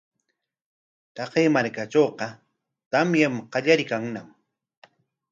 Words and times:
Taqay 1.15 1.47
markatrawqa 1.55 2.27
tamyar 2.91 3.33
qallariykanñam. 3.53 4.27